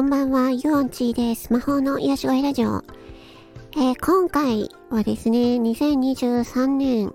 [0.00, 1.52] こんばんは、ユオンチーです。
[1.52, 2.82] 魔法の癒し声ラジオ。
[3.76, 7.14] えー、今回はですね、2023年、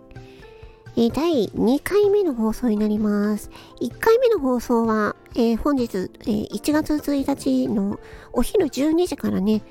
[0.96, 3.49] えー、第2回目の放送になります。
[3.81, 7.99] 1回目の放送は、えー、本日、え1月1日の
[8.33, 9.63] お昼12時からね、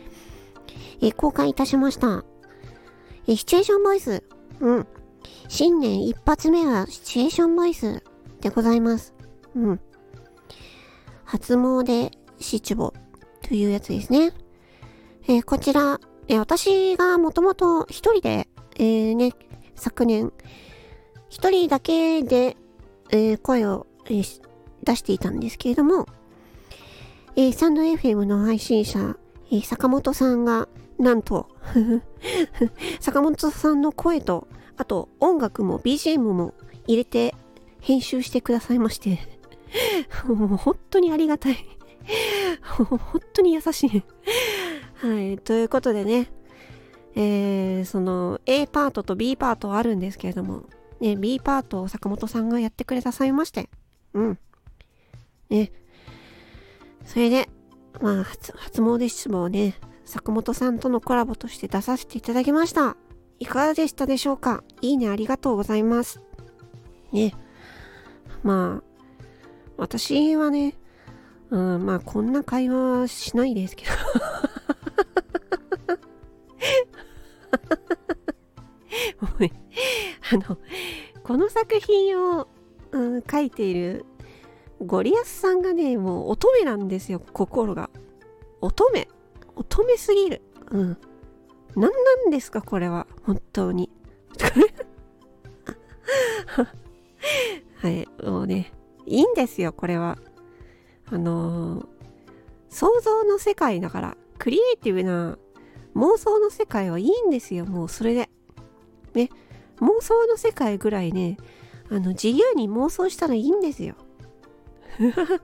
[1.01, 2.25] え公開いたしました。
[3.29, 4.25] えシチュエーションボイス。
[4.59, 4.87] うん。
[5.47, 8.03] 新年一発目はシチュエーションボイス
[8.41, 9.15] でございます。
[9.55, 9.81] うん。
[11.25, 12.11] 初詣
[12.41, 12.93] 七五
[13.49, 14.33] というやつですね。
[15.29, 19.33] えー、こちら、えー、私がもともと一人で、えー、ね、
[19.75, 20.33] 昨年、
[21.29, 22.57] 一人だけで、
[23.11, 24.23] え声を、え
[24.83, 26.07] 出していたんですけれども、
[27.37, 29.17] えサンド FM の配信者、
[29.51, 30.69] え坂本さんが、
[30.99, 31.49] なんと
[33.01, 36.55] 坂本さんの声と、あと音楽も BGM も
[36.87, 37.35] 入れて
[37.81, 39.21] 編集してくださいまして
[40.27, 41.57] もう本当にありがたい
[42.85, 42.99] 本
[43.33, 44.05] 当に優しい
[44.97, 45.39] はい。
[45.39, 46.31] ということでね、
[47.15, 50.65] えー、その A パートと B パートあるんですけれども、
[51.01, 53.69] ね、B パートを坂本さんがやってくれたさいまして、
[54.15, 54.39] うん。
[55.51, 55.73] ね。
[57.05, 57.49] それで、
[58.01, 62.97] まあ、初、初詣質問ね、坂本さんとのコラボとして出させていただきました。
[63.39, 64.65] いかがでしたでしょうか？
[64.81, 66.21] いいねありがとうございます。
[67.13, 67.35] ね。
[68.43, 68.85] まあ、
[69.77, 70.77] 私はね、
[71.55, 73.93] うん、まあこんな会話はしないですけど
[80.33, 80.59] あの、
[81.23, 82.49] この作品を、
[82.91, 84.05] うん、書いている
[84.81, 87.91] ゴリアスさんがね、もう乙女なんですよ、心が。
[88.61, 89.07] 乙女。
[89.55, 90.43] 乙女すぎる。
[90.71, 90.97] うん。
[91.77, 93.07] 何なんですか、これは。
[93.23, 93.91] 本当に。
[97.77, 98.73] はい、もうね、
[99.07, 100.19] いいんですよ、これは。
[101.07, 101.87] あのー、
[102.71, 105.39] 想像の世界だから、クリエイティブな
[105.95, 108.29] 妄想の世界はいいんですよ、もうそれで。
[109.15, 109.31] ね、
[109.77, 111.37] 妄想の世界ぐらいね、
[111.91, 113.95] あの、自由に妄想したらいいんですよ。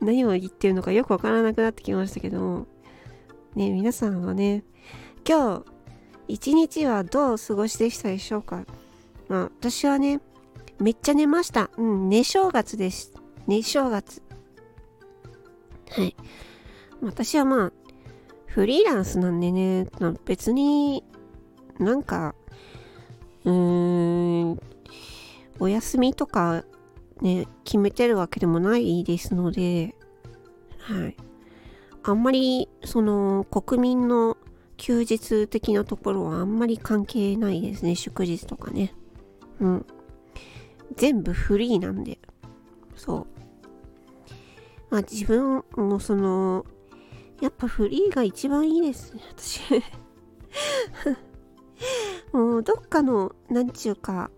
[0.00, 2.66] 何を言ってるのかよくわからなくなってきましたけども、
[3.54, 4.64] ね、皆さんはね、
[5.28, 5.64] 今日、
[6.28, 8.64] 一日はどう過ごしでしたでしょうか？
[9.28, 10.20] まあ、私はね、
[10.80, 11.70] めっちゃ寝ました。
[11.76, 13.12] うん、寝正月です。
[13.46, 14.22] 寝正月。
[15.90, 16.16] はい。
[17.02, 17.72] 私はまあ、
[18.46, 19.86] フリーランスなんでね、
[20.24, 21.04] 別に
[21.78, 22.34] なんか、
[23.44, 24.60] うーん、
[25.58, 26.64] お休みとか
[27.20, 29.94] ね、決めてるわけでもないですので、
[30.78, 31.16] はい。
[32.02, 34.38] あんまり、その、国民の
[34.78, 38.94] 休日的なところはあんまり関係ないですね、祝日とかね。
[39.60, 39.86] うん。
[40.96, 42.18] 全部フリーなんで。
[42.96, 43.26] そう。
[44.90, 46.66] まあ自分もその、
[47.40, 49.60] やっぱフリーが一番いいですね、私。
[52.32, 54.30] もうどっかの、なんちゅうか、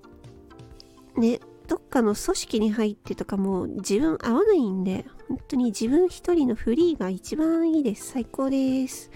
[1.17, 8.13] ね、どっかの組織に入ってとかもう自分合わないんで、本当に自分一人のフリーが一番いいです。
[8.13, 9.11] 最高です。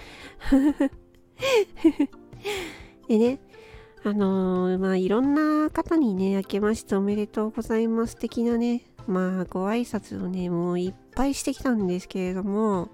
[3.09, 3.41] でね、
[4.07, 12.89] あのー、まあいろんな方にね、明けましておめでとうございます的なね、まあご挨拶をね、もういっぱいしてきたんですけれども、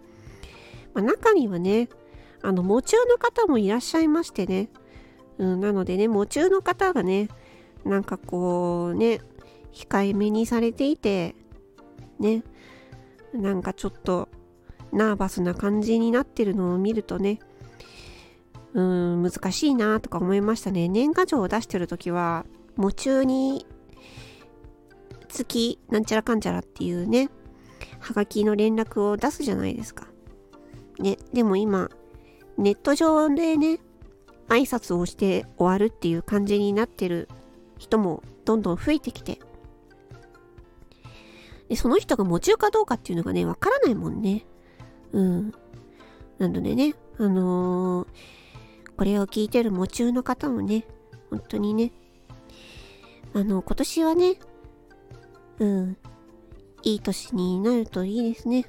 [0.95, 1.91] まあ、中にはね、
[2.41, 4.71] あの、夢中の方もいらっしゃいましてね、
[5.37, 7.29] うん、なのでね、夢中の方がね、
[7.85, 9.21] なんかこうね、
[9.71, 11.35] 控えめにされていて、
[12.21, 12.43] ね、
[13.35, 14.31] なんかちょっと
[14.93, 17.39] ナーバスな感じになってるのを見るとね、
[18.75, 20.89] うん、難しいなとか思いましたね。
[20.89, 22.47] 年賀状を出してる時は、
[22.79, 23.67] 夢中に、
[25.29, 27.29] 月、なんちゃらかんちゃらっていうね、
[28.01, 30.07] はがきの連絡を出すじゃないですか。
[30.99, 31.91] ね、でも今、
[32.57, 33.79] ネット上でね、
[34.49, 37.29] 挨拶をして終わるっていう感じになってる
[37.79, 39.39] 人もどんどん増えてきて、
[41.69, 44.47] で、その人が夢中かどうかっていうのがね、わからないもんね。
[45.13, 45.53] うん。
[46.39, 48.42] なのでね、あのー
[49.03, 50.85] これを聞いてる夢中の方もね、
[51.29, 51.91] 本当にね、
[53.35, 54.37] あの、今年はね、
[55.59, 55.97] うん、
[56.85, 58.65] いい年になるといいですね。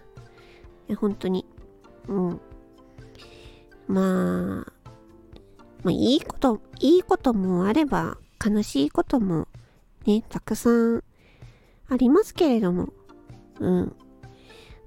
[0.98, 1.46] 本当に。
[2.08, 2.42] うん。
[3.88, 4.74] まあ、
[5.84, 9.48] まあ、いいこと、いいこともあれば、悲しいことも
[10.08, 11.04] ね、たくさん
[11.90, 12.90] ありますけれども、
[13.60, 13.96] うん。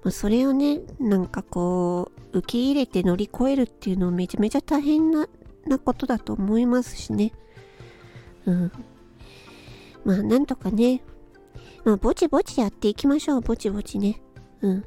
[0.03, 5.29] まあ、それをね、なんかこう、受け入れて乗り越えるっていうのはめちゃめちゃ大変な
[5.67, 7.33] なことだと思いますしね。
[8.47, 8.73] うん。
[10.05, 11.03] まあ、なんとかね、
[11.85, 13.41] まあ、ぼちぼちやっていきましょう。
[13.41, 14.21] ぼちぼちね。
[14.63, 14.85] うん。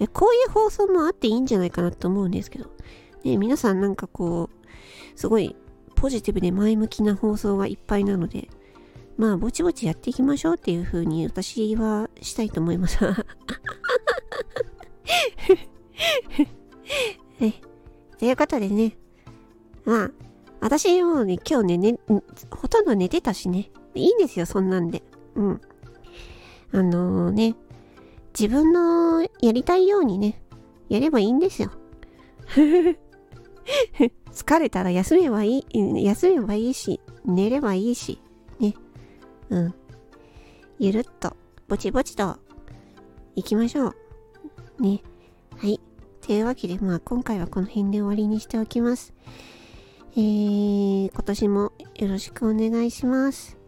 [0.00, 2.70] えこういう放送もあっていいんじゃないかなと思うんですけど。
[3.22, 4.56] ね、皆さんなんかこう、
[5.18, 5.54] すごい
[5.94, 8.48] ポジティブで前向きな放送がいっぱいなので、
[9.16, 12.98] まあ、ぼちぼちやっていきましょうっていう風に私はしたいと思います。
[17.40, 17.52] え、
[18.18, 18.96] ということでね、
[19.84, 20.10] まあ、
[20.60, 21.98] 私もね、今日ね、ね、
[22.50, 25.02] ほとんど寝てたしね、いいんですよ、そんなんで。
[25.34, 25.60] うん。
[26.72, 27.54] あのー、ね、
[28.38, 30.42] 自分のやりたいようにね、
[30.88, 31.70] やればいいんですよ。
[34.32, 38.20] 疲れたら休めばいい、休めばいいし、寝ればいいし、
[38.58, 38.74] ね。
[39.50, 39.74] うん。
[40.78, 41.36] ゆるっと、
[41.68, 42.38] ぼちぼちと、
[43.36, 43.94] 行きましょう。
[44.80, 45.02] ね。
[46.26, 49.12] というわけで、まあ今回はこの辺で終わりにしておきます。
[50.16, 53.58] えー、今年もよろしくお願いします。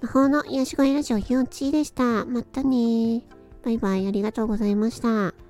[0.00, 2.24] 魔法の癒し声ラジオ4チでした。
[2.26, 3.24] またね
[3.64, 5.47] バイバイありがとうございました。